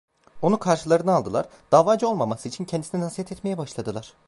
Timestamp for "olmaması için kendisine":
2.07-3.01